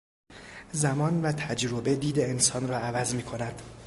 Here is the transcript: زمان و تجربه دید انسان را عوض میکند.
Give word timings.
زمان 0.71 1.23
و 1.23 1.31
تجربه 1.31 1.95
دید 1.95 2.19
انسان 2.19 2.67
را 2.67 2.77
عوض 2.77 3.15
میکند. 3.15 3.61